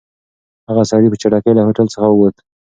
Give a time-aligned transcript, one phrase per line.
[0.69, 2.35] هغه سړی په چټکۍ له هوټل څخه ووت.